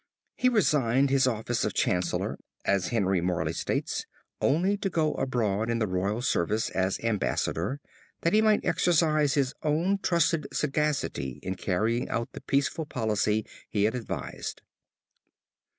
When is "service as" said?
6.23-6.99